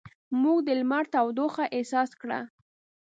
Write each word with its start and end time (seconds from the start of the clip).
موږ 0.41 0.57
د 0.67 0.69
لمر 0.79 1.03
تودوخه 1.13 1.65
احساس 1.75 2.09
کړه. 2.21 2.39